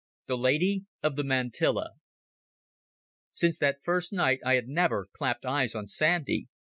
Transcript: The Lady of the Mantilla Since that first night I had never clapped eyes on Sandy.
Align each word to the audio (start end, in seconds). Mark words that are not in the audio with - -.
The 0.25 0.35
Lady 0.35 0.85
of 1.03 1.15
the 1.15 1.23
Mantilla 1.23 1.91
Since 3.33 3.59
that 3.59 3.83
first 3.83 4.11
night 4.11 4.39
I 4.43 4.55
had 4.55 4.67
never 4.67 5.09
clapped 5.13 5.45
eyes 5.45 5.75
on 5.75 5.87
Sandy. 5.87 6.47